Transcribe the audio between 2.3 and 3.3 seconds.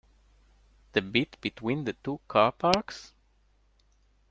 parks?